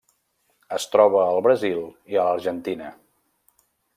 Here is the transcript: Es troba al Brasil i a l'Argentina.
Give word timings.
Es 0.77 0.87
troba 0.93 1.19
al 1.25 1.41
Brasil 1.49 1.85
i 2.15 2.19
a 2.21 2.25
l'Argentina. 2.29 2.91